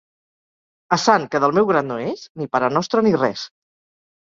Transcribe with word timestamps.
A 0.97 0.99
sant 1.03 1.29
que 1.35 1.43
del 1.45 1.55
meu 1.59 1.69
grat 1.75 1.89
no 1.93 2.01
és, 2.09 2.27
ni 2.43 2.51
parenostre 2.59 3.09
ni 3.11 3.17
res. 3.23 3.51